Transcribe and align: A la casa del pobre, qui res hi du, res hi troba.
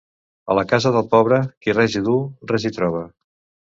A 0.53 0.57
la 0.59 0.63
casa 0.71 0.93
del 0.95 1.05
pobre, 1.13 1.39
qui 1.67 1.79
res 1.81 2.01
hi 2.01 2.05
du, 2.11 2.19
res 2.55 2.71
hi 2.71 2.77
troba. 2.83 3.09